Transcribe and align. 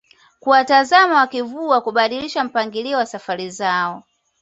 kuwatazama 0.39 1.15
wakivuka 1.15 1.81
kubadilisha 1.81 2.43
mpangilio 2.43 2.97
wa 2.97 3.05
safari 3.05 3.49
zao 3.49 4.03